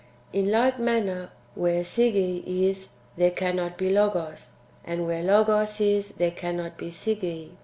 In 0.33 0.49
like 0.49 0.79
manner, 0.79 1.29
where 1.53 1.83
Sige 1.83 2.43
is, 2.47 2.89
there 3.17 3.29
cannot 3.29 3.77
be 3.77 3.91
Logos; 3.91 4.53
and 4.83 5.05
where 5.05 5.21
Logos 5.21 5.79
is, 5.79 6.15
there 6.15 6.31
certainly 6.31 6.31
cannot 6.55 6.75
be 6.79 6.89
Sige. 6.89 7.51